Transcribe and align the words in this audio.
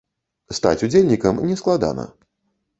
Стаць 0.59 0.79
удзельнікам 0.87 1.45
не 1.53 1.61
складана. 1.63 2.11